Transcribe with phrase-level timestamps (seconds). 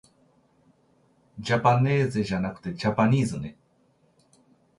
[1.39, 3.55] じゃぱねーぜじゃなくてじゃぱにーずね